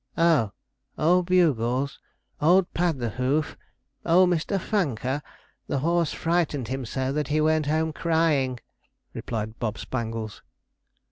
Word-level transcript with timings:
'Oh! 0.17 0.51
old 0.97 1.27
Bugles! 1.27 1.99
old 2.41 2.73
Pad 2.73 2.97
the 2.97 3.09
Hoof! 3.09 3.55
old 4.03 4.31
Mr. 4.31 4.57
Funker! 4.59 5.21
the 5.67 5.77
horse 5.77 6.11
frightened 6.11 6.69
him 6.69 6.85
so, 6.85 7.13
that 7.13 7.27
he 7.27 7.39
went 7.39 7.67
home 7.67 7.93
crying,' 7.93 8.59
replied 9.13 9.59
Bob 9.59 9.77
Spangles. 9.77 10.41